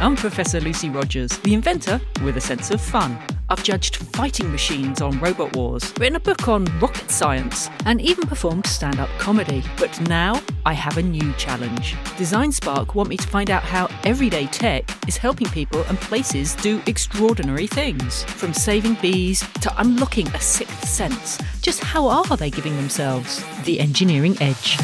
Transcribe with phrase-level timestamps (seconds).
[0.00, 3.18] I'm Professor Lucy Rogers, the inventor with a sense of fun.
[3.50, 8.26] I've judged fighting machines on Robot Wars, written a book on rocket science, and even
[8.26, 9.62] performed stand up comedy.
[9.76, 11.96] But now I have a new challenge.
[12.16, 16.80] DesignSpark want me to find out how everyday tech is helping people and places do
[16.86, 18.24] extraordinary things.
[18.24, 21.38] From saving bees to unlocking a sixth sense.
[21.60, 24.78] Just how are they giving themselves the engineering edge?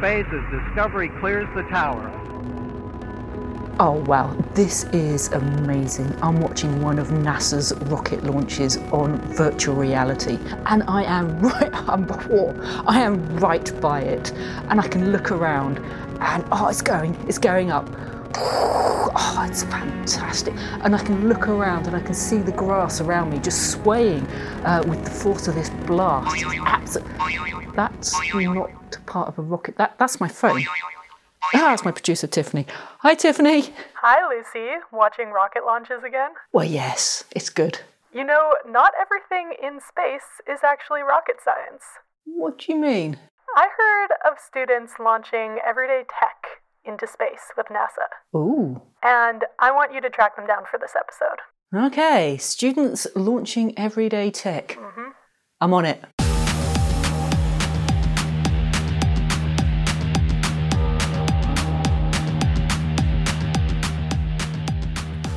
[0.00, 2.10] Space as Discovery clears the tower.
[3.78, 6.10] Oh wow, this is amazing.
[6.22, 12.06] I'm watching one of NASA's rocket launches on virtual reality, and I am right, I'm,
[12.30, 14.32] oh, I am right by it,
[14.70, 15.80] and I can look around,
[16.20, 17.86] and oh, it's going, it's going up.
[18.36, 20.54] Oh, it's fantastic.
[20.82, 24.26] And I can look around and I can see the grass around me just swaying
[24.64, 26.36] uh, with the force of this blast.
[26.82, 26.96] It's
[27.74, 29.76] That's not part of a rocket.
[29.76, 30.64] That, that's my phone.
[31.54, 32.66] Ah, that's my producer, Tiffany.
[32.98, 33.72] Hi, Tiffany.
[33.94, 34.76] Hi, Lucy.
[34.92, 36.30] Watching rocket launches again?
[36.52, 37.80] Well, yes, it's good.
[38.12, 41.82] You know, not everything in space is actually rocket science.
[42.24, 43.18] What do you mean?
[43.56, 46.39] I heard of students launching everyday tech
[46.84, 48.80] into space with NASA, Ooh.
[49.02, 51.40] and I want you to track them down for this episode.
[51.72, 54.70] Okay, students launching everyday tech.
[54.70, 55.10] Mm-hmm.
[55.60, 56.04] I'm on it.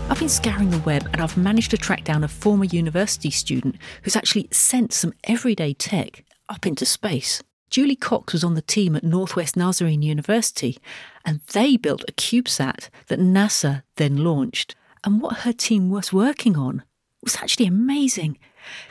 [0.10, 3.78] I've been scouring the web and I've managed to track down a former university student
[4.04, 7.42] who's actually sent some everyday tech up into space.
[7.74, 10.78] Julie Cox was on the team at Northwest Nazarene University
[11.26, 14.76] and they built a CubeSat that NASA then launched.
[15.04, 16.84] And what her team was working on
[17.24, 18.38] was actually amazing.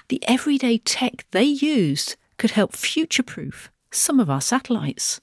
[0.09, 5.21] The everyday tech they used could help future proof some of our satellites.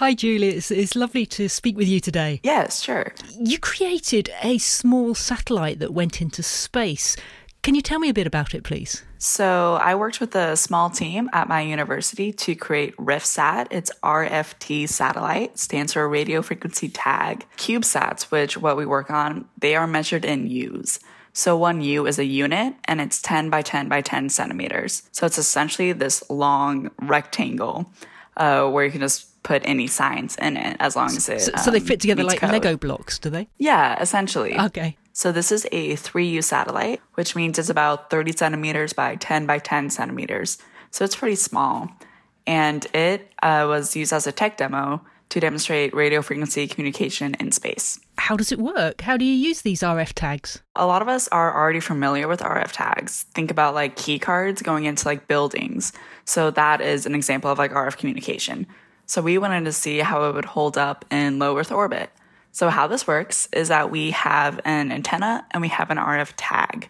[0.00, 0.48] Hi, Julie.
[0.48, 2.40] It's, it's lovely to speak with you today.
[2.42, 3.12] Yes, sure.
[3.38, 7.18] You created a small satellite that went into space.
[7.62, 9.04] Can you tell me a bit about it, please?
[9.18, 13.66] So I worked with a small team at my university to create RIFSAT.
[13.70, 17.44] It's RFT satellite, stands for radio frequency tag.
[17.58, 20.98] CubeSats, which what we work on, they are measured in U's.
[21.34, 25.02] So one U is a unit and it's 10 by 10 by 10 centimeters.
[25.12, 27.92] So it's essentially this long rectangle
[28.38, 31.40] uh, where you can just put any science in it as long as it.
[31.40, 32.50] So, so they um, fit together like code.
[32.50, 33.48] Lego blocks, do they?
[33.58, 34.58] Yeah, essentially.
[34.58, 34.96] Okay.
[35.12, 39.58] So this is a 3U satellite, which means it's about 30 centimeters by 10 by
[39.58, 40.58] 10 centimeters.
[40.90, 41.88] So it's pretty small.
[42.46, 47.52] And it uh, was used as a tech demo to demonstrate radio frequency communication in
[47.52, 48.00] space.
[48.18, 49.00] How does it work?
[49.00, 50.60] How do you use these RF tags?
[50.74, 53.24] A lot of us are already familiar with RF tags.
[53.34, 55.92] Think about like key cards going into like buildings.
[56.24, 58.66] So that is an example of like RF communication.
[59.10, 62.10] So we wanted to see how it would hold up in low Earth orbit.
[62.52, 66.34] So how this works is that we have an antenna and we have an RF
[66.36, 66.86] tag.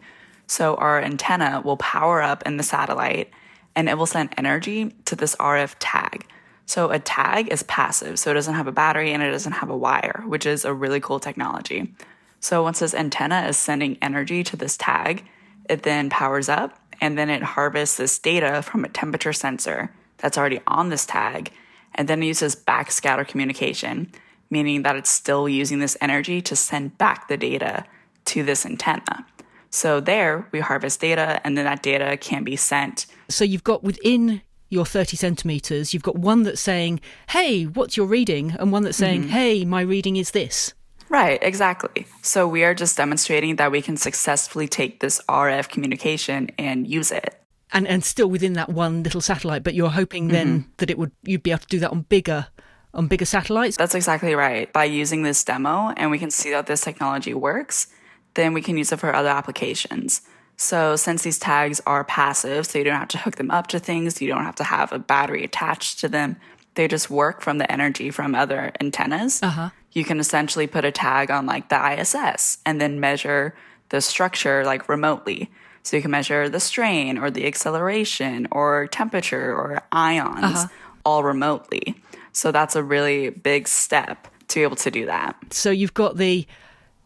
[0.46, 3.30] So our antenna will power up in the satellite
[3.74, 6.26] and it will send energy to this RF tag.
[6.66, 9.70] So a tag is passive, so it doesn't have a battery and it doesn't have
[9.70, 11.94] a wire, which is a really cool technology.
[12.38, 15.24] So once this antenna is sending energy to this tag,
[15.70, 20.36] it then powers up and then it harvests this data from a temperature sensor that's
[20.36, 21.50] already on this tag
[21.94, 24.10] and then it uses backscatter communication,
[24.50, 27.84] meaning that it's still using this energy to send back the data
[28.26, 29.26] to this antenna.
[29.70, 33.06] So there we harvest data and then that data can be sent.
[33.28, 38.06] So you've got within your 30 centimeters, you've got one that's saying, hey, what's your
[38.06, 38.54] reading?
[38.58, 39.30] And one that's saying, mm-hmm.
[39.30, 40.74] hey, my reading is this.
[41.08, 42.06] Right, exactly.
[42.22, 47.10] So we are just demonstrating that we can successfully take this RF communication and use
[47.10, 47.39] it.
[47.72, 51.12] And, and still within that one little satellite, but you're hoping then that it would
[51.22, 52.48] you'd be able to do that on bigger
[52.92, 53.76] on bigger satellites.
[53.76, 54.72] That's exactly right.
[54.72, 57.86] By using this demo and we can see that this technology works,
[58.34, 60.22] then we can use it for other applications.
[60.56, 63.78] So since these tags are passive, so you don't have to hook them up to
[63.78, 66.36] things, you don't have to have a battery attached to them.
[66.74, 69.42] They just work from the energy from other antennas.
[69.42, 69.70] Uh-huh.
[69.92, 73.54] You can essentially put a tag on like the ISS and then measure
[73.88, 75.50] the structure like remotely.
[75.82, 80.68] So you can measure the strain or the acceleration or temperature or ions uh-huh.
[81.04, 81.94] all remotely.
[82.32, 85.36] So that's a really big step to be able to do that.
[85.50, 86.46] So you've got the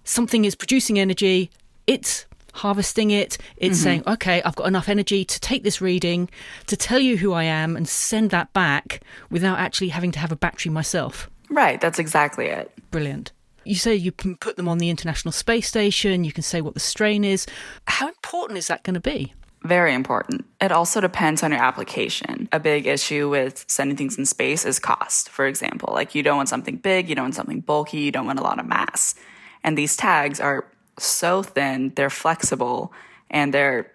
[0.05, 1.51] something is producing energy,
[1.87, 3.83] it's harvesting it, it's mm-hmm.
[3.83, 6.31] saying, okay, I've got enough energy to take this reading,
[6.67, 9.01] to tell you who I am, and send that back
[9.31, 11.29] without actually having to have a battery myself.
[11.51, 12.71] Right, that's exactly it.
[12.91, 13.33] Brilliant.
[13.65, 16.75] You say you can put them on the International Space Station, you can say what
[16.75, 17.47] the strain is.
[17.87, 19.35] How important is that going to be?
[19.63, 20.45] Very important.
[20.61, 22.51] It also depends on your application.
[22.53, 25.95] A big issue with sending things in space is cost, for example.
[25.95, 28.43] Like you don't want something big, you don't want something bulky, you don't want a
[28.43, 29.15] lot of mass.
[29.63, 30.67] And these tags are
[30.99, 32.93] so thin, they're flexible,
[33.31, 33.91] and they're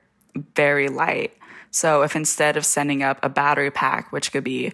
[0.55, 1.33] very light.
[1.69, 4.73] So if instead of sending up a battery pack, which could be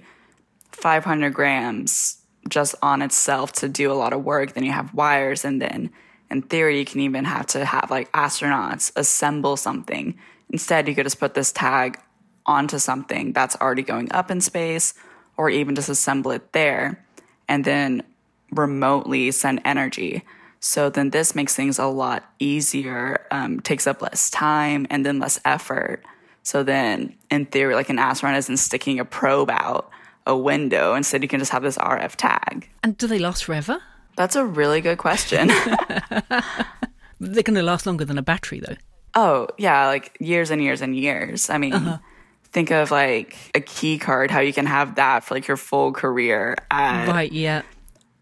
[0.71, 2.19] 500 grams
[2.49, 5.91] just on itself to do a lot of work, then you have wires, and then
[6.29, 10.17] in theory, you can even have to have like astronauts assemble something.
[10.49, 11.99] Instead, you could just put this tag
[12.45, 14.93] onto something that's already going up in space,
[15.37, 17.03] or even just assemble it there
[17.47, 18.03] and then
[18.51, 20.23] remotely send energy.
[20.59, 25.19] So then this makes things a lot easier, um, takes up less time and then
[25.19, 26.03] less effort.
[26.43, 29.89] So then, in theory, like an astronaut isn't sticking a probe out
[30.25, 30.95] a window.
[30.95, 32.69] Instead, you can just have this RF tag.
[32.83, 33.79] And do they last forever?
[34.15, 35.47] That's a really good question.
[37.19, 38.75] They're going to last longer than a battery, though.
[39.15, 41.49] oh, yeah, like years and years and years.
[41.49, 41.97] I mean, uh-huh.
[42.51, 45.91] think of like a key card, how you can have that for like your full
[45.93, 47.61] career at Right, yeah.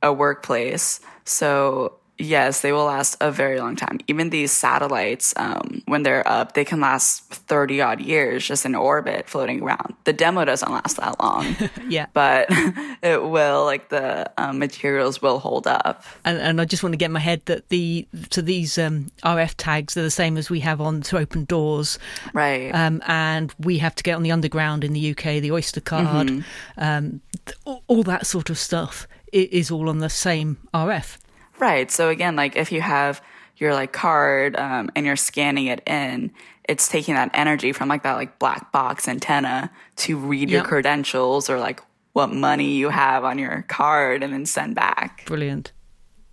[0.02, 1.00] a workplace.
[1.26, 4.00] So yes, they will last a very long time.
[4.08, 8.76] Even these satellites, um, when they're up, they can last thirty odd years just in
[8.76, 9.94] orbit, floating around.
[10.06, 11.56] The demo doesn't last that long,
[11.90, 12.06] Yeah.
[12.14, 12.48] but
[13.02, 13.66] it will.
[13.66, 16.04] Like the um, materials will hold up.
[16.26, 19.08] And, and I just want to get in my head that the so these um,
[19.24, 22.00] RF tags are the same as we have on to open doors,
[22.34, 22.70] Right.
[22.72, 26.44] um, and we have to get on the underground in the UK, the Oyster card,
[26.78, 31.18] um, th- all, all that sort of stuff is all on the same RF.
[31.60, 31.90] Right.
[31.92, 33.22] So again, like if you have
[33.58, 36.32] your like card um, and you're scanning it in,
[36.68, 41.50] it's taking that energy from like that like black box antenna to read your credentials
[41.50, 41.82] or like
[42.14, 45.26] what money you have on your card and then send back.
[45.26, 45.72] Brilliant.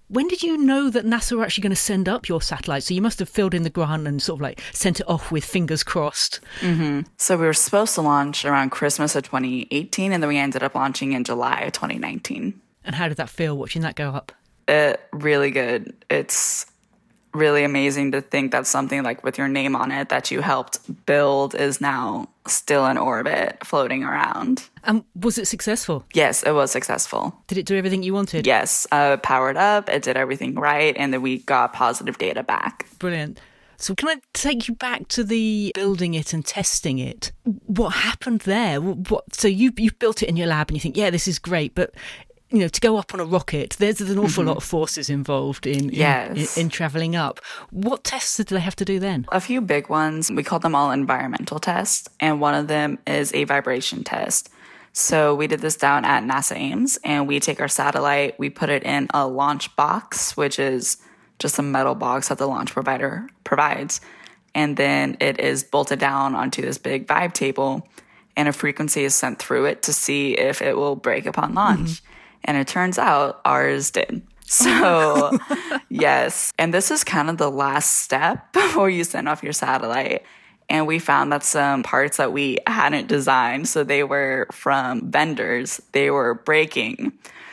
[0.08, 2.82] When did you know that NASA were actually going to send up your satellite?
[2.82, 5.30] So you must have filled in the grant and sort of like sent it off
[5.30, 6.40] with fingers crossed.
[7.16, 10.74] So we were supposed to launch around Christmas of 2018 and then we ended up
[10.74, 12.60] launching in July of 2019.
[12.84, 14.32] And how did that feel watching that go up?
[14.70, 15.92] It really good.
[16.08, 16.64] It's
[17.34, 20.78] really amazing to think that something like with your name on it that you helped
[21.06, 24.68] build is now still in orbit floating around.
[24.84, 26.04] And was it successful?
[26.14, 27.36] Yes, it was successful.
[27.46, 28.46] Did it do everything you wanted?
[28.46, 29.88] Yes, uh, powered up.
[29.88, 32.86] It did everything right, and then we got positive data back.
[32.98, 33.40] Brilliant.
[33.76, 37.32] So can I take you back to the building it and testing it?
[37.66, 38.78] What happened there?
[38.80, 39.34] What?
[39.34, 41.74] So you you built it in your lab and you think, yeah, this is great,
[41.74, 41.94] but
[42.50, 44.48] you know, to go up on a rocket, there's an awful mm-hmm.
[44.48, 46.56] lot of forces involved in in, Yes.
[46.56, 47.40] in, in traveling up.
[47.70, 49.26] What tests do they have to do then?
[49.30, 50.30] A few big ones.
[50.30, 54.50] We call them all environmental tests, and one of them is a vibration test.
[54.92, 58.68] So we did this down at NASA Ames, and we take our satellite, we put
[58.68, 60.96] it in a launch box, which is
[61.38, 64.00] just a metal box that the launch provider provides,
[64.54, 67.86] and then it is bolted down onto this big vibe table,
[68.36, 71.90] and a frequency is sent through it to see if it will break upon launch.
[71.90, 72.09] Mm-hmm.
[72.44, 74.22] And it turns out ours did.
[74.44, 75.38] So,
[75.88, 76.52] yes.
[76.58, 80.24] And this is kind of the last step before you send off your satellite.
[80.68, 85.80] And we found that some parts that we hadn't designed, so they were from vendors,
[85.92, 87.12] they were breaking.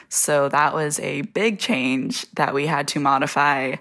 [0.10, 3.78] So that was a big change that we had to modify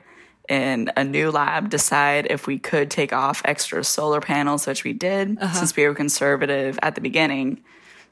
[0.48, 4.92] in a new lab, decide if we could take off extra solar panels, which we
[4.92, 5.54] did uh-huh.
[5.54, 7.62] since we were conservative at the beginning.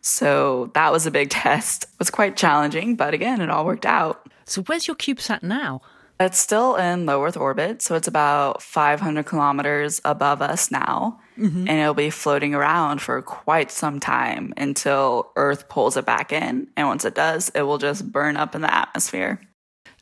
[0.05, 1.85] So that was a big test.
[1.85, 4.29] It was quite challenging, but again, it all worked out.
[4.45, 5.81] So where's your CubeSat now?
[6.21, 11.67] It's still in low Earth orbit, so it's about 500 kilometers above us now, mm-hmm.
[11.67, 16.69] and it'll be floating around for quite some time until Earth pulls it back in.
[16.77, 19.41] And once it does, it will just burn up in the atmosphere.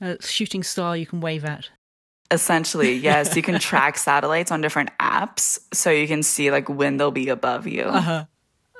[0.02, 1.70] A shooting star you can wave at.
[2.30, 6.98] Essentially, yes, you can track satellites on different apps, so you can see like when
[6.98, 7.84] they'll be above you.
[7.84, 8.24] Uh-huh.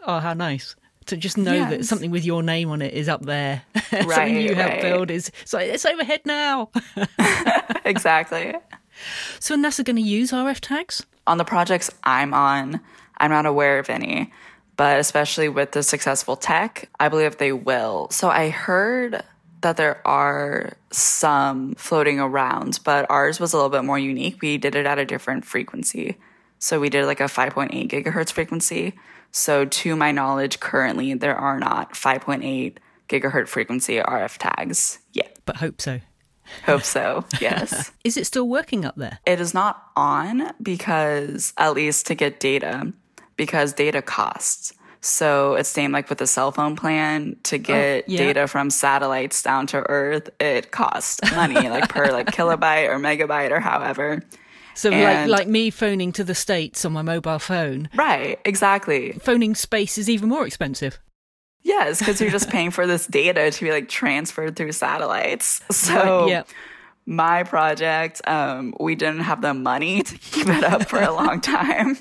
[0.05, 0.75] Oh, how nice.
[1.06, 3.62] To just know that something with your name on it is up there.
[3.90, 4.82] something Right, you helped right.
[4.82, 6.71] build is so it's overhead now.
[7.85, 8.54] exactly.
[9.40, 11.04] so NASA going to use RF tags?
[11.26, 12.80] on the projects I'm on,
[13.18, 14.32] I'm not aware of any,
[14.76, 18.09] but especially with the successful tech, I believe they will.
[18.11, 19.23] So I heard
[19.61, 24.42] that there are some floating around, but ours was a little bit more unique.
[24.42, 26.16] We did it at a different frequency.
[26.59, 28.94] So we did like a 5.8 gigahertz frequency.
[29.33, 32.77] So to my knowledge, currently there are not 5.8
[33.09, 35.39] gigahertz frequency RF tags yet.
[35.45, 36.01] But hope so.
[36.67, 37.93] Hope so, yes.
[38.05, 39.19] Is it still working up there?
[39.27, 42.93] It is not on because, at least to get data,
[43.37, 44.75] because data costs.
[45.01, 48.19] So it's same like with the cell phone plan to oh, get Oh, yeah.
[48.19, 50.31] data from satellites down to Earth.
[50.39, 54.23] It costs money, like per like kilobyte or megabyte or however.
[54.75, 59.12] So, like, like me phoning to the States on my mobile phone, Right, exactly.
[59.12, 60.99] phoning space is even more expensive.
[61.62, 65.61] Yes, because you're just paying for this data to be like transferred through satellites.
[65.71, 66.43] So Right, yeah.
[67.07, 71.41] my project, um, we didn't have the money to keep it up for a long
[71.59, 71.99] time.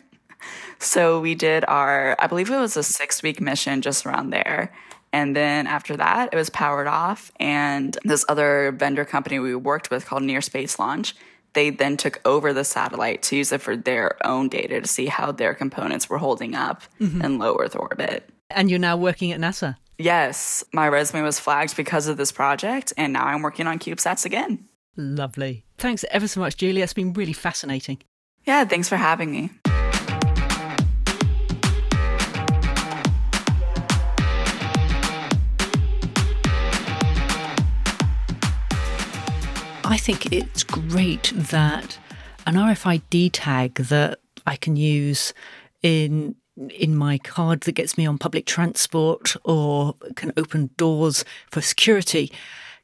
[0.80, 4.74] So we did our, I believe it was a six week mission just around there.
[5.14, 7.32] And then after that, it was powered off.
[7.40, 11.14] And this other vendor company we worked with called Near Space Launch,
[11.54, 15.08] they then took over the satellite to use it for their own data to see
[15.08, 17.22] how their components were holding up mm-hmm.
[17.22, 18.30] in low Earth orbit.
[18.50, 19.78] And you're now working at NASA.
[19.98, 24.26] Yes, my resume was flagged because of this project, and now I'm working on CubeSats
[24.26, 24.68] again.
[24.98, 25.64] Lovely.
[25.78, 26.84] Thanks ever so much, Julia.
[26.84, 28.00] It's been really fascinating.
[28.46, 29.52] Yeah, thanks for having me.
[39.92, 42.00] I think it's great that
[42.46, 45.34] an RFID tag that I can use
[45.84, 46.38] in
[46.70, 52.32] in my card that gets me on public transport or can open doors for security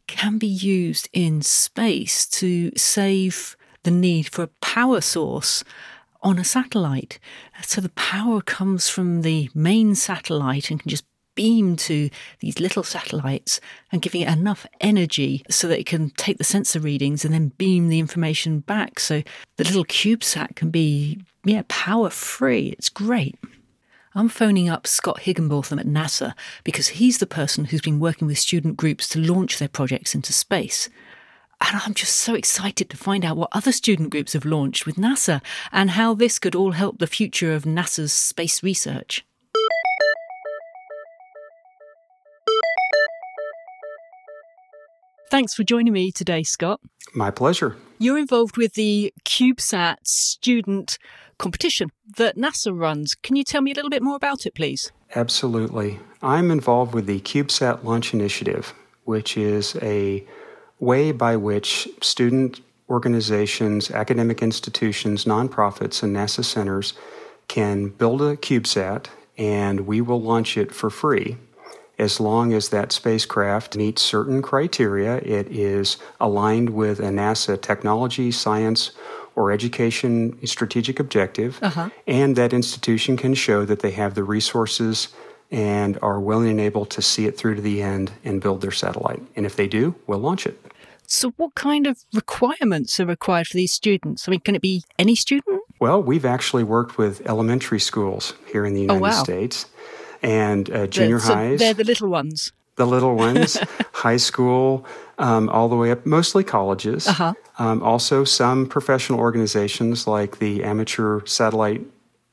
[0.08, 5.64] can be used in space to save the need for a power source
[6.22, 7.20] on a satellite.
[7.62, 11.06] So the power comes from the main satellite and can just
[11.38, 16.40] beam to these little satellites and giving it enough energy so that it can take
[16.40, 19.00] the sensor readings and then beam the information back.
[19.00, 19.22] So
[19.56, 22.70] the little CubeSat can be yeah power free.
[22.70, 23.38] It's great.
[24.16, 28.40] I'm phoning up Scott Higginbotham at NASA because he's the person who's been working with
[28.40, 30.90] student groups to launch their projects into space.
[31.62, 34.96] And I'm just so excited to find out what other student groups have launched with
[34.96, 35.42] NASA
[35.72, 39.24] and how this could all help the future of NASA's space research.
[45.30, 46.80] Thanks for joining me today, Scott.
[47.14, 47.76] My pleasure.
[48.00, 50.98] You're involved with the CubeSat student
[51.38, 53.14] competition that NASA runs.
[53.16, 54.92] Can you tell me a little bit more about it, please?
[55.16, 56.00] Absolutely.
[56.22, 60.26] I'm involved with the CubeSat Launch Initiative, which is a
[60.80, 66.94] way by which student organizations, academic institutions, nonprofits, and NASA centers
[67.50, 69.08] can build a CubeSat
[69.38, 71.38] and we will launch it for free
[72.00, 75.18] as long as that spacecraft meets certain criteria.
[75.18, 78.92] It is aligned with a NASA technology, science,
[79.36, 81.90] or education strategic objective, uh-huh.
[82.08, 85.10] and that institution can show that they have the resources
[85.52, 88.72] and are willing and able to see it through to the end and build their
[88.72, 89.22] satellite.
[89.36, 90.60] And if they do, we'll launch it.
[91.06, 94.28] So, what kind of requirements are required for these students?
[94.28, 95.62] I mean, can it be any student?
[95.80, 99.24] Well, we've actually worked with elementary schools here in the oh, United oh, wow.
[99.24, 99.68] States
[100.22, 101.60] and uh, junior so highs.
[101.60, 102.52] They're the little ones.
[102.76, 103.58] the little ones,
[103.94, 104.86] high school,
[105.18, 107.08] um, all the way up, mostly colleges.
[107.08, 107.34] Uh-huh.
[107.60, 111.82] Um, also, some professional organizations like the Amateur Satellite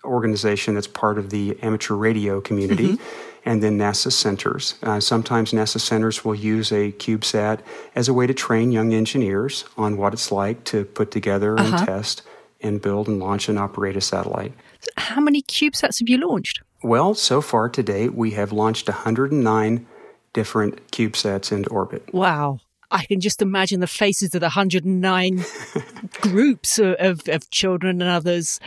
[0.04, 3.40] Organization, that's part of the amateur radio community, Mm-hmm.
[3.46, 4.74] and then NASA centers.
[4.82, 7.60] Uh, sometimes NASA centers will use a CubeSat
[7.94, 11.76] as a way to train young engineers on what it's like to put together Uh-huh.
[11.78, 12.22] and test
[12.60, 14.52] and build and launch and operate a satellite.
[14.98, 16.60] How many CubeSats have you launched?
[16.84, 19.86] Well, so far today, we have launched 109
[20.34, 22.12] different CubeSats into orbit.
[22.12, 22.60] Wow.
[22.90, 25.44] I can just imagine the faces of the 109
[26.20, 28.60] groups of, of, of children and others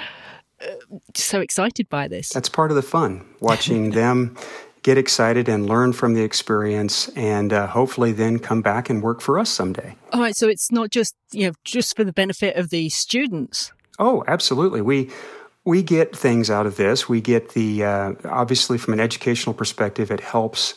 [0.59, 2.29] uh, so excited by this.
[2.29, 4.36] That's part of the fun, watching them
[4.81, 9.21] get excited and learn from the experience and uh, hopefully then come back and work
[9.21, 9.95] for us someday.
[10.12, 13.74] All right, so it's not just, you know, just for the benefit of the students.
[14.00, 14.81] Oh, absolutely.
[14.81, 15.12] We
[15.67, 17.09] we get things out of this.
[17.09, 20.75] We get the uh, obviously from an educational perspective, it helps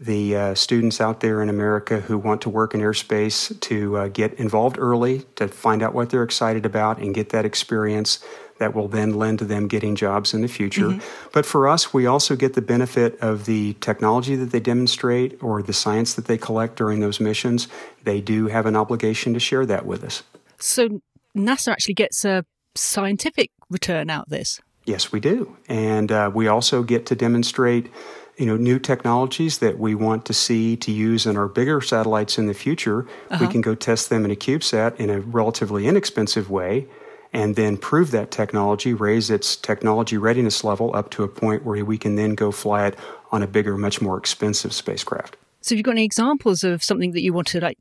[0.00, 4.08] the uh, students out there in America who want to work in aerospace to uh,
[4.08, 8.18] get involved early, to find out what they're excited about, and get that experience
[8.58, 10.98] that will then lend to them getting jobs in the future.
[11.32, 15.62] But for us, we also get the benefit of the technology that they demonstrate or
[15.62, 17.68] the science that they collect during those missions.
[18.02, 20.24] They do have an obligation to share that with us.
[20.58, 21.00] So
[21.36, 22.44] NASA actually gets a
[22.74, 24.60] scientific return out of this.
[24.84, 27.88] Yes, we do, and uh, we also get to demonstrate,
[28.36, 32.36] you know, new technologies that we want to see to use in our bigger satellites
[32.36, 33.06] in the future.
[33.40, 36.88] We can go test them in a CubeSat in a relatively inexpensive way,
[37.32, 41.84] and then prove that technology, raise its technology readiness level up to a point where
[41.84, 42.98] we can then go fly it
[43.30, 45.36] on a bigger, much more expensive spacecraft.
[45.60, 47.78] So, have you got any examples of something that you want to like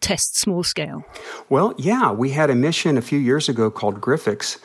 [0.00, 1.04] test small scale?
[1.48, 4.58] Well, yeah, we had a mission a few years ago called GRIFEX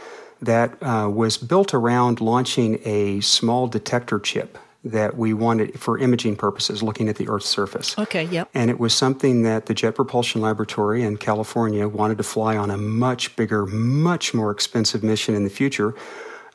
[0.45, 6.35] that uh, was built around launching a small detector chip that we wanted for imaging
[6.35, 7.97] purposes, looking at the Earth's surface.
[7.97, 8.49] Okay, yep.
[8.53, 12.69] And it was something that the Jet Propulsion Laboratory in California wanted to fly on
[12.69, 15.95] a much bigger, much more expensive mission in the future.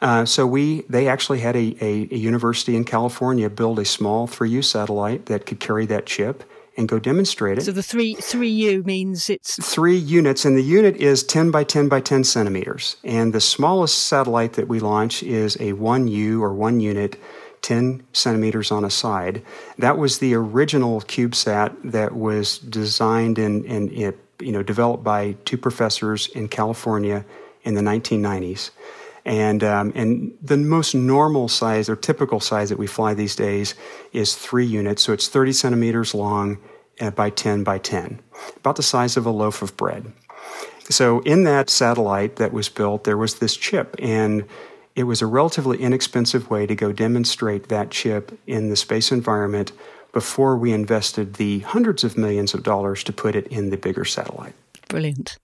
[0.02, 4.28] Uh, so we, they actually had a, a, a university in California build a small
[4.28, 6.44] 3U satellite that could carry that chip
[6.78, 7.62] and go demonstrate it.
[7.62, 11.64] So the three three U means it's three units, and the unit is ten by
[11.64, 12.96] ten by ten centimeters.
[13.04, 17.20] And the smallest satellite that we launch is a one U or one unit
[17.62, 19.42] 10 centimeters on a side.
[19.78, 25.32] That was the original CubeSat that was designed and, and it, you know, developed by
[25.44, 27.24] two professors in California
[27.64, 28.70] in the 1990s.
[29.28, 33.74] And, um, and the most normal size or typical size that we fly these days
[34.14, 35.02] is three units.
[35.02, 36.58] So it's 30 centimeters long
[36.98, 38.20] uh, by 10 by 10,
[38.56, 40.10] about the size of a loaf of bread.
[40.88, 43.94] So in that satellite that was built, there was this chip.
[43.98, 44.46] And
[44.96, 49.72] it was a relatively inexpensive way to go demonstrate that chip in the space environment
[50.14, 54.06] before we invested the hundreds of millions of dollars to put it in the bigger
[54.06, 54.54] satellite.
[54.88, 55.36] Brilliant.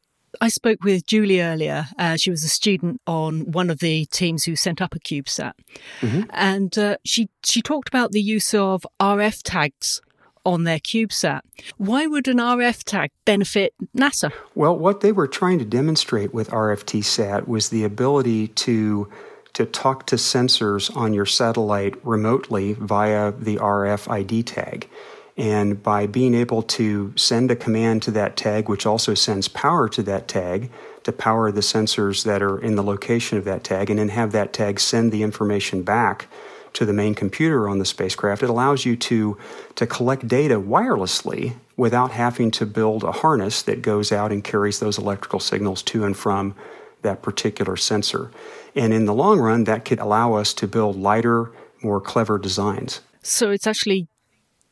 [0.44, 1.86] I spoke with Julie earlier.
[1.98, 5.54] Uh, she was a student on one of the teams who sent up a CubeSat,
[6.02, 6.24] mm-hmm.
[6.34, 10.02] and uh, she she talked about the use of RF tags
[10.44, 11.40] on their CubeSat.
[11.78, 14.32] Why would an RF tag benefit NASA?
[14.54, 19.10] Well, what they were trying to demonstrate with RFTSat was the ability to
[19.54, 24.90] to talk to sensors on your satellite remotely via the RFID tag.
[25.36, 29.88] And by being able to send a command to that tag, which also sends power
[29.88, 30.70] to that tag
[31.02, 34.32] to power the sensors that are in the location of that tag, and then have
[34.32, 36.28] that tag send the information back
[36.74, 39.38] to the main computer on the spacecraft, it allows you to,
[39.76, 44.80] to collect data wirelessly without having to build a harness that goes out and carries
[44.80, 46.54] those electrical signals to and from
[47.02, 48.30] that particular sensor.
[48.74, 51.50] And in the long run, that could allow us to build lighter,
[51.82, 53.00] more clever designs.
[53.22, 54.08] So it's actually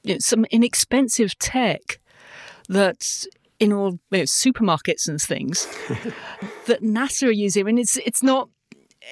[0.02, 2.00] you know, some inexpensive tech
[2.68, 3.26] that
[3.58, 5.66] in all you know, supermarkets and things
[6.66, 7.62] that NASA are using.
[7.62, 8.48] I mean, it's it's not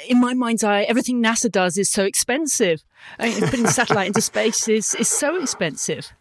[0.09, 0.83] in my mind's eye.
[0.83, 2.83] Everything NASA does is so expensive.
[3.19, 6.13] I mean, putting a satellite into space is is so expensive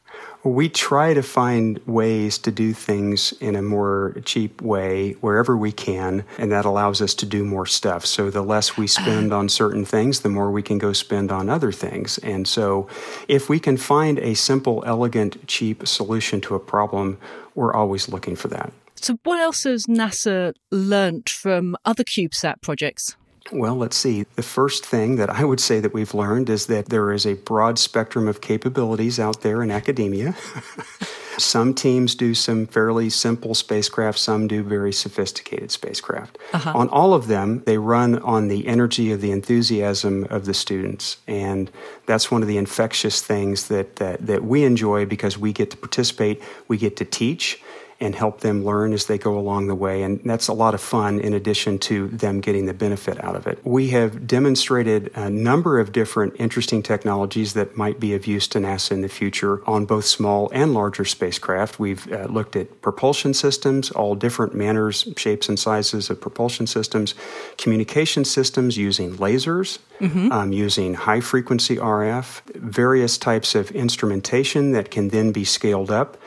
[0.44, 5.72] we try to find ways to do things in a more cheap way wherever we
[5.72, 8.06] can, and that allows us to do more stuff.
[8.06, 11.50] So the less we spend on certain things, the more we can go spend on
[11.50, 12.18] other things.
[12.20, 12.88] And so
[13.28, 17.18] if we can find a simple, elegant, cheap solution to a problem,
[17.56, 18.72] we're always looking for that.
[18.96, 23.16] So, what else has NASA learnt from other CubeSat projects?
[23.52, 24.26] Well, let's see.
[24.36, 27.34] The first thing that I would say that we've learned is that there is a
[27.34, 30.36] broad spectrum of capabilities out there in academia.
[31.38, 36.38] some teams do some fairly simple spacecraft, some do very sophisticated spacecraft.
[36.54, 36.74] Uh-huh.
[36.76, 41.18] On all of them, they run on the energy of the enthusiasm of the students.
[41.28, 41.72] And
[42.06, 45.78] that's one of the infectious things that, that, that we enjoy because we get to
[45.78, 47.62] participate, we get to teach
[48.02, 50.04] and help them learn as they go along the way.
[50.04, 53.46] And that's a lot of fun in addition to them getting the benefit out of
[53.46, 53.60] it.
[53.66, 58.60] We have demonstrated a number of different interesting technologies that might be of use to
[58.60, 61.78] NASA in the future on both small and larger spacecraft.
[61.80, 67.16] We've uh, looked at propulsion systems, all different manners, shapes, and sizes of propulsion systems,
[67.58, 70.32] communication systems using lasers, mm-hmm.
[70.32, 76.18] um, using high frequency RF, various types of instrumentation that can then be scaled up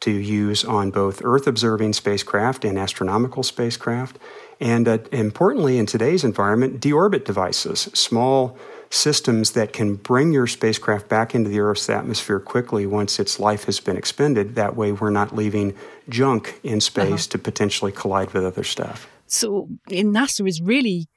[0.00, 4.18] to use on both Earth observing spacecraft and astronomical spacecraft.
[4.60, 8.56] And uh, importantly, in today's environment, deorbit devices, small
[8.90, 13.64] systems that can bring your spacecraft back into the Earth's atmosphere quickly once its life
[13.64, 14.54] has been expended.
[14.54, 15.74] That way, we're not leaving
[16.08, 17.32] junk in space uh-huh.
[17.32, 19.08] to potentially collide with other stuff.
[19.26, 21.08] So, in NASA is really,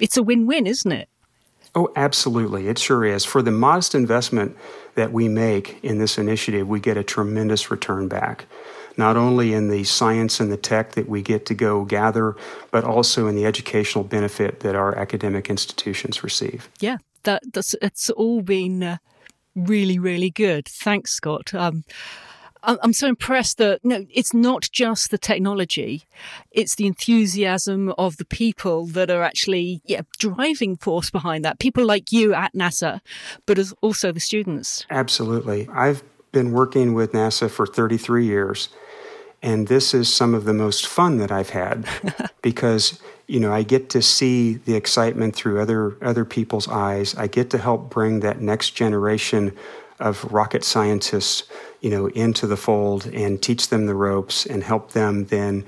[0.00, 1.08] it's a win win, isn't it?
[1.74, 2.68] Oh, absolutely.
[2.68, 3.24] It sure is.
[3.24, 4.56] For the modest investment
[4.94, 8.46] that we make in this initiative, we get a tremendous return back.
[8.96, 12.36] Not only in the science and the tech that we get to go gather,
[12.70, 16.68] but also in the educational benefit that our academic institutions receive.
[16.78, 18.96] Yeah, that, that's it's all been uh,
[19.54, 20.68] really, really good.
[20.68, 21.54] Thanks, Scott.
[21.54, 21.84] Um,
[22.64, 26.04] I'm so impressed that no, it's not just the technology;
[26.50, 31.58] it's the enthusiasm of the people that are actually yeah driving force behind that.
[31.58, 33.00] People like you at NASA,
[33.46, 34.86] but as also the students.
[34.90, 38.68] Absolutely, I've been working with NASA for 33 years,
[39.42, 41.86] and this is some of the most fun that I've had
[42.42, 43.00] because
[43.32, 47.14] you know, I get to see the excitement through other other people's eyes.
[47.14, 49.56] I get to help bring that next generation
[50.02, 51.44] of rocket scientists,
[51.80, 55.64] you know, into the fold and teach them the ropes and help them then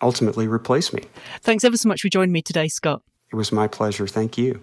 [0.00, 1.02] ultimately replace me.
[1.40, 3.02] Thanks ever so much for joining me today, Scott.
[3.30, 4.06] It was my pleasure.
[4.06, 4.60] Thank you.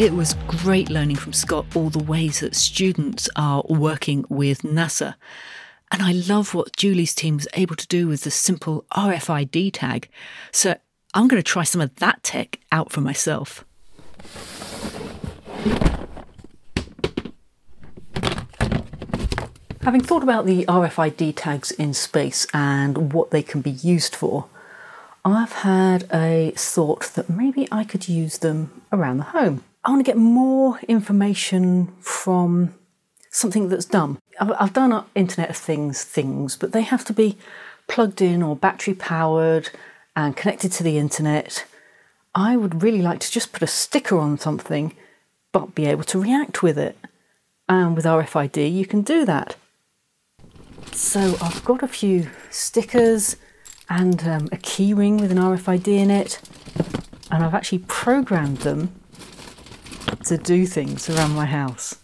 [0.00, 5.16] It was great learning from Scott all the ways that students are working with NASA.
[5.92, 10.08] And I love what Julie's team was able to do with the simple RFID tag.
[10.52, 10.76] So
[11.14, 13.64] I'm going to try some of that tech out for myself.
[19.82, 24.46] Having thought about the RFID tags in space and what they can be used for,
[25.24, 29.64] I've had a thought that maybe I could use them around the home.
[29.84, 32.74] I want to get more information from
[33.30, 34.18] something that's dumb.
[34.40, 37.38] I've done Internet of Things things, but they have to be
[37.86, 39.70] plugged in or battery powered
[40.14, 41.64] and connected to the internet.
[42.34, 44.94] I would really like to just put a sticker on something,
[45.52, 46.96] but be able to react with it.
[47.68, 49.56] And with RFID, you can do that.
[50.92, 53.36] So I've got a few stickers
[53.88, 56.40] and um, a keyring with an RFID in it,
[57.30, 58.92] and I've actually programmed them
[60.24, 61.99] to do things around my house.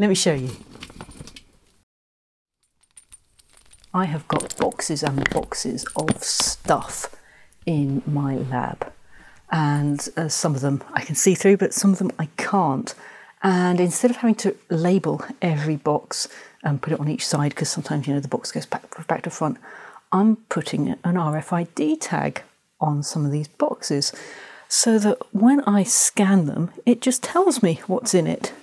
[0.00, 0.48] Let me show you.
[3.92, 7.14] I have got boxes and boxes of stuff
[7.66, 8.90] in my lab,
[9.52, 12.94] and uh, some of them I can see through, but some of them I can't.
[13.42, 16.28] And instead of having to label every box
[16.64, 19.24] and put it on each side, because sometimes you know the box goes back back
[19.24, 19.58] to front,
[20.12, 22.40] I'm putting an RFID tag
[22.80, 24.14] on some of these boxes
[24.66, 28.54] so that when I scan them, it just tells me what's in it.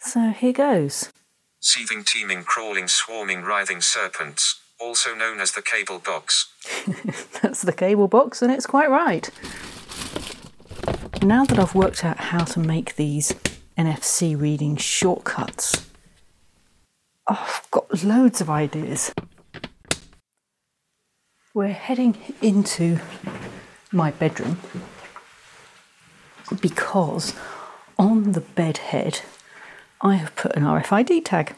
[0.00, 1.12] So here goes.
[1.60, 6.50] Seething, teeming, crawling, swarming, writhing serpents, also known as the cable box.
[7.42, 9.28] That's the cable box, and it's quite right.
[11.22, 13.34] Now that I've worked out how to make these
[13.76, 15.86] NFC reading shortcuts,
[17.26, 19.12] I've got loads of ideas.
[21.52, 23.00] We're heading into
[23.92, 24.60] my bedroom
[26.58, 27.34] because
[27.98, 29.20] on the bed head
[30.00, 31.54] I have put an RFID tag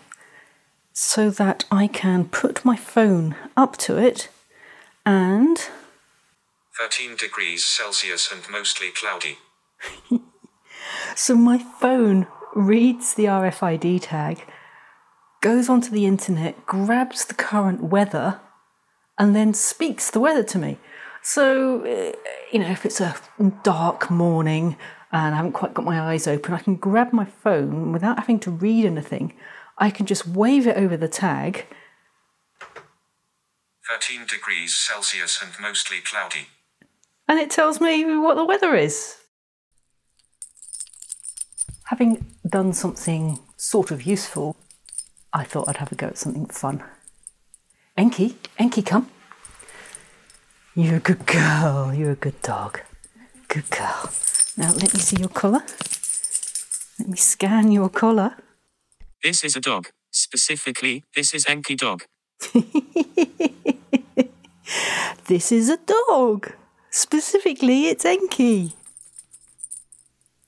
[0.93, 4.29] so that I can put my phone up to it
[5.07, 5.59] and
[6.79, 9.39] 13 degrees Celsius and mostly cloudy.
[11.15, 14.45] so my phone reads the RFID tag,
[15.41, 18.41] goes onto the internet, grabs the current weather,
[19.19, 20.79] and then speaks the weather to me.
[21.23, 22.17] So, uh,
[22.51, 23.15] you know, if it's a
[23.63, 24.77] dark morning
[25.13, 28.41] and I haven't quite got my eyes open, I can grab my phone without having
[28.41, 29.35] to read anything.
[29.77, 31.67] I can just wave it over the tag.
[33.89, 36.47] 13 degrees Celsius and mostly cloudy.
[37.29, 39.19] And it tells me what the weather is.
[41.87, 44.57] Having done something sort of useful,
[45.33, 46.83] I thought I'd have a go at something fun.
[47.97, 49.11] Enki, Enki, come.
[50.75, 51.93] You're a good girl.
[51.93, 52.81] You're a good dog.
[53.49, 54.11] Good girl.
[54.57, 55.63] Now let me see your collar.
[56.99, 58.37] Let me scan your collar.
[59.23, 59.89] This is a dog.
[60.11, 62.05] Specifically, this is Enki dog.
[65.27, 66.53] this is a dog.
[66.91, 68.75] Specifically, it's Enki.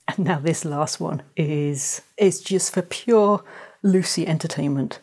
[0.07, 3.43] And now this last one is is just for pure
[3.83, 5.01] Lucy entertainment.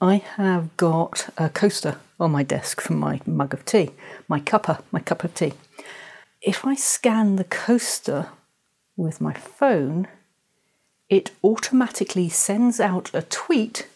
[0.00, 3.90] I have got a coaster on my desk for my mug of tea,
[4.28, 5.54] my cuppa, my cup of tea.
[6.40, 8.28] If I scan the coaster
[8.96, 10.08] with my phone,
[11.08, 13.86] it automatically sends out a tweet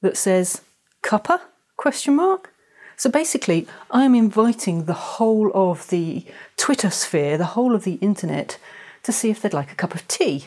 [0.00, 0.62] that says
[1.02, 1.40] cuppa?
[1.76, 2.52] question mark?
[2.96, 6.24] So basically i'm inviting the whole of the
[6.56, 8.58] twitter sphere the whole of the internet
[9.04, 10.44] to see if they'd like a cup of tea.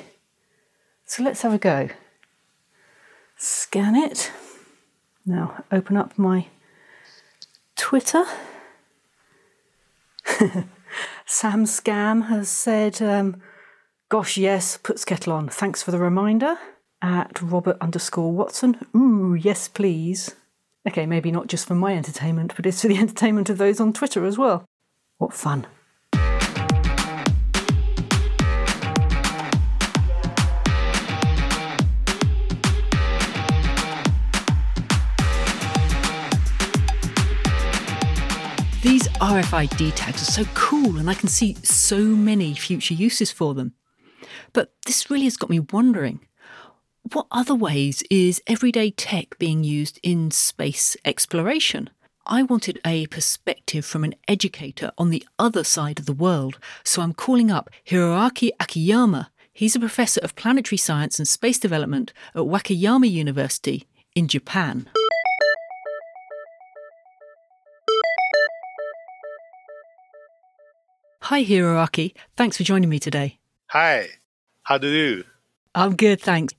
[1.05, 1.89] So let's have a go.
[3.37, 4.31] Scan it.
[5.25, 6.47] Now open up my
[7.75, 8.23] Twitter.
[11.25, 13.41] Sam Scam has said, um,
[14.09, 15.49] gosh, yes, puts kettle on.
[15.49, 16.57] Thanks for the reminder.
[17.01, 18.77] At Robert underscore Watson.
[18.95, 20.35] Ooh, yes, please.
[20.87, 23.93] Okay, maybe not just for my entertainment, but it's for the entertainment of those on
[23.93, 24.65] Twitter as well.
[25.17, 25.67] What fun.
[38.81, 43.53] These RFID tags are so cool and I can see so many future uses for
[43.53, 43.73] them.
[44.53, 46.19] But this really has got me wondering
[47.13, 51.91] what other ways is everyday tech being used in space exploration?
[52.25, 57.03] I wanted a perspective from an educator on the other side of the world, so
[57.03, 59.29] I'm calling up Hiroaki Akiyama.
[59.53, 64.89] He's a professor of planetary science and space development at Wakayama University in Japan.
[71.31, 72.13] Hi, Hiroaki.
[72.35, 73.39] Thanks for joining me today.
[73.67, 74.09] Hi,
[74.63, 75.23] how do you?
[75.73, 76.53] I'm good, thanks.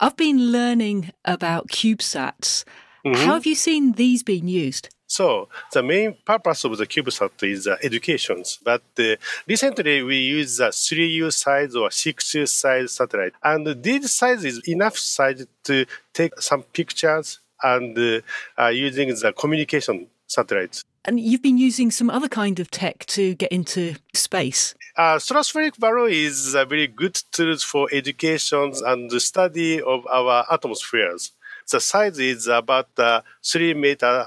[0.00, 2.64] I've been learning about CubeSats.
[3.06, 3.24] Mm-hmm.
[3.24, 4.88] How have you seen these being used?
[5.06, 8.42] So the main purpose of the CubeSat is uh, education.
[8.64, 9.14] But uh,
[9.46, 13.34] recently we use the 3U size or 6U size satellite.
[13.44, 18.20] And this size is enough size to take some pictures and uh,
[18.60, 20.82] uh, using the communication satellites.
[21.06, 24.74] And you've been using some other kind of tech to get into space.
[24.96, 30.44] Uh, stratospheric balloon is a very good tool for education and the study of our
[30.50, 31.32] atmospheres.
[31.70, 34.26] The size is about uh, three meter,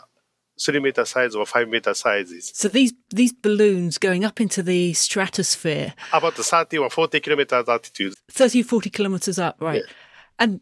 [0.62, 2.52] three meter size or five meter sizes.
[2.54, 8.13] So these these balloons going up into the stratosphere, About 30 or 40 kilometers altitude.
[8.32, 9.82] thirty or forty kilometers up, right?
[9.86, 9.94] Yeah.
[10.38, 10.62] And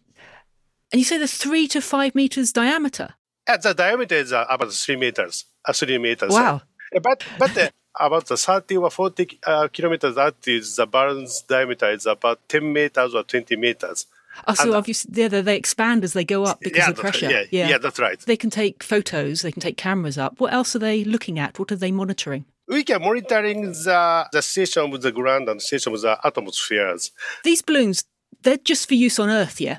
[0.91, 3.15] and you say they're three to five meters diameter.
[3.47, 5.45] Uh, the diameter is uh, about three meters.
[5.65, 6.31] Uh, three meters.
[6.31, 6.61] Wow.
[6.95, 11.41] Uh, But but uh, about the 30 or 40 uh, kilometers that is the balloon's
[11.41, 14.05] diameter is about 10 meters or 20 meters.
[14.47, 16.97] Oh, so And- obviously yeah, they, they expand as they go up because yeah, of
[16.97, 17.29] pressure.
[17.29, 18.19] Yeah, yeah, that's right.
[18.19, 19.41] They can take photos.
[19.41, 20.39] They can take cameras up.
[20.39, 21.57] What else are they looking at?
[21.59, 22.45] What are they monitoring?
[22.67, 27.11] We can monitoring the the situation of the ground and situation of the atmospheres.
[27.43, 28.03] These balloons,
[28.43, 29.77] they're just for use on Earth, yeah.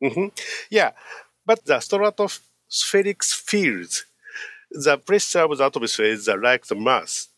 [0.00, 0.28] hmm
[0.70, 0.90] Yeah,
[1.44, 1.80] but the
[2.70, 4.04] stratospheric fields,
[4.70, 7.28] the pressure of the atmosphere is like the mass.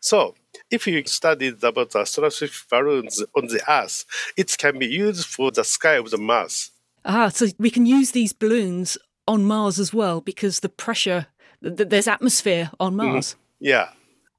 [0.00, 0.34] So,
[0.70, 4.04] if you studied about the stratospheric balloons on the Earth,
[4.36, 6.70] it can be used for the sky of the Mars.
[7.04, 11.26] Ah, so we can use these balloons on Mars as well because the pressure,
[11.62, 13.36] th- th- there's atmosphere on Mars.
[13.60, 13.90] Yeah.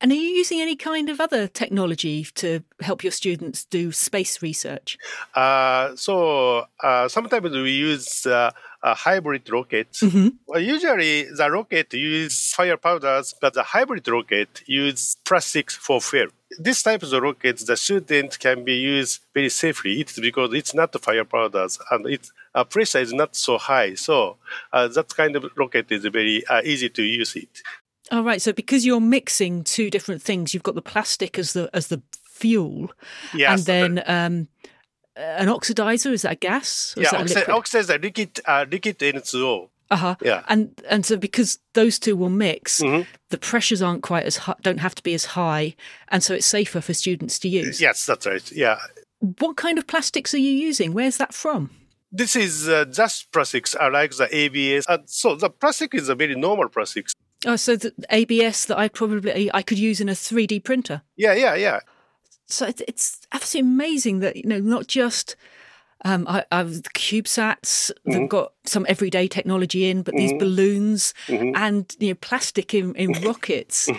[0.01, 4.41] And are you using any kind of other technology to help your students do space
[4.41, 4.97] research?
[5.33, 8.51] Uh, so uh, sometimes we use uh,
[8.83, 9.97] a hybrid rocket.
[10.47, 16.27] Well, usually the rocket use fire powders, but the hybrid rocket use plastics for fuel.
[16.59, 20.01] This type of rocket, the student can be used very safely.
[20.01, 23.95] It's because it's not fire powders and its uh, pressure is not so high.
[23.95, 24.37] So
[24.71, 27.61] uh, that kind of rocket is very uh, easy to use it.
[28.11, 28.41] All right.
[28.41, 32.01] So because you're mixing two different things, you've got the plastic as the as the
[32.29, 32.91] fuel,
[33.33, 33.59] Yes.
[33.59, 34.47] and then um,
[35.15, 36.11] an oxidizer.
[36.11, 36.93] Is that a gas?
[36.97, 37.55] Or is yeah, that a oxide, liquid?
[37.55, 39.69] oxide is a liquid, uh, liquid N2O.
[39.91, 40.15] Uh-huh.
[40.21, 40.43] Yeah.
[40.49, 43.05] And and so because those two will mix, Mhm.
[43.29, 45.75] the pressures aren't quite as high, don't have to be as high,
[46.09, 47.79] and so it's safer for students to use.
[47.79, 48.51] Yes, that's right.
[48.51, 48.77] Yeah.
[49.39, 50.93] What kind of plastics are you using?
[50.93, 51.69] Where's that from?
[52.11, 54.85] This is uh, just plastics, uh, like the ABS.
[54.87, 57.13] And so the plastic is a very normal plastics.
[57.45, 61.01] Oh, so the ABS that I probably I could use in a 3D printer.
[61.15, 61.79] Yeah, yeah, yeah.
[62.47, 65.35] So it, it's absolutely amazing that you know not just
[66.03, 68.25] um, I, I've the CubeSats they've mm-hmm.
[68.27, 70.39] got some everyday technology in, but these mm-hmm.
[70.39, 71.55] balloons mm-hmm.
[71.55, 73.89] and you know plastic in, in rockets.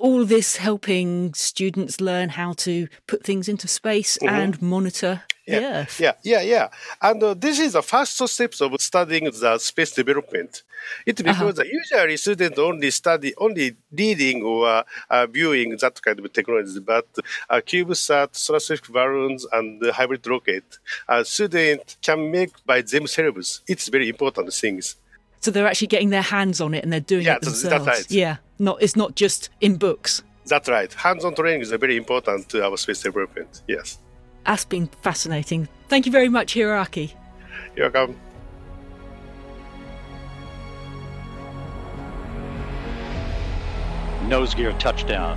[0.00, 5.80] All this helping students learn how to put things into space and monitor the Yeah,
[5.82, 6.00] Earth.
[6.00, 6.68] yeah, yeah, yeah.
[7.02, 10.62] And uh, this is the first steps of studying the space development.
[11.04, 16.32] It's because uh usually students only study, only reading or uh, viewing that kind of
[16.32, 17.06] technology, but
[17.50, 20.64] uh, CubeSat, stratospheric balloons, and the hybrid rocket,
[21.08, 23.60] uh, students can make by themselves.
[23.68, 24.96] It's very important things.
[25.40, 27.86] So they're actually getting their hands on it and they're doing Yeah, it that's- themselves.
[27.86, 28.10] that's right.
[28.10, 30.22] Yeah, not it's not just in books.
[30.46, 30.92] That's right.
[30.92, 33.62] Hands-on training is very important to our space development.
[33.68, 33.98] Yes.
[34.44, 35.68] That's been fascinating.
[35.88, 37.12] Thank you very much, Hiroaki.
[37.76, 38.16] You're welcome.
[44.28, 45.36] nose gear touchdown.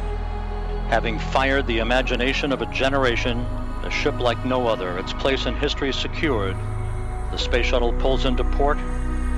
[0.90, 3.40] Having fired the imagination of a generation,
[3.84, 6.56] a ship like no other, its place in history secured,
[7.32, 8.78] the space shuttle pulls into port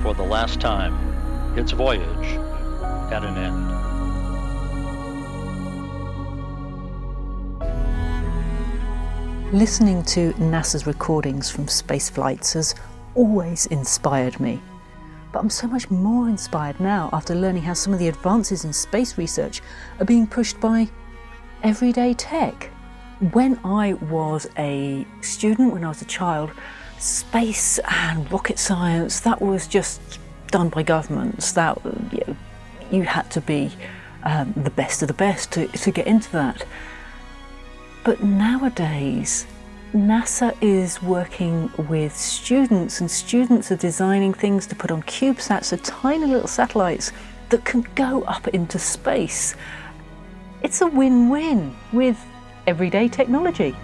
[0.02, 0.94] for the last time.
[1.58, 2.26] Its voyage
[3.12, 3.76] at an end.
[9.52, 12.74] Listening to NASA's recordings from space flights has
[13.14, 14.60] always inspired me.
[15.32, 18.72] But I'm so much more inspired now after learning how some of the advances in
[18.72, 19.62] space research
[20.00, 20.88] are being pushed by
[21.62, 22.70] everyday tech.
[23.32, 26.50] When I was a student, when I was a child,
[26.98, 30.00] space and rocket science, that was just
[30.48, 31.52] done by governments.
[31.52, 31.78] That
[32.12, 32.36] you, know,
[32.90, 33.72] you had to be
[34.22, 36.64] um, the best of the best to, to get into that.
[38.04, 39.46] But nowadays,
[39.92, 45.76] NASA is working with students, and students are designing things to put on CubeSats, so
[45.78, 47.12] tiny little satellites
[47.48, 49.54] that can go up into space.
[50.62, 52.22] It's a win win with
[52.66, 53.74] everyday technology.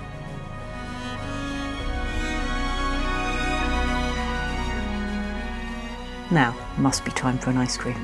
[6.32, 7.94] Now, must be time for an ice cream.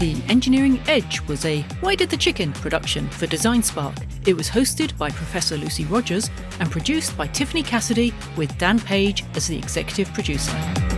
[0.00, 4.28] The Engineering Edge was a Why Did the Chicken production for DesignSpark.
[4.28, 6.28] It was hosted by Professor Lucy Rogers
[6.60, 10.93] and produced by Tiffany Cassidy with Dan Page as the executive producer.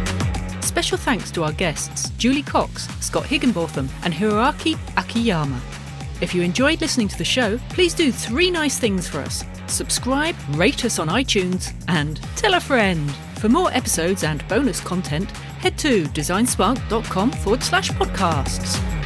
[0.76, 5.58] Special thanks to our guests Julie Cox, Scott Higginbotham, and Hiroaki Akiyama.
[6.20, 10.36] If you enjoyed listening to the show, please do three nice things for us subscribe,
[10.50, 13.10] rate us on iTunes, and tell a friend.
[13.40, 19.05] For more episodes and bonus content, head to designspark.com forward slash podcasts.